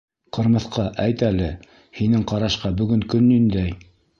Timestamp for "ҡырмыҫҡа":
0.37-0.85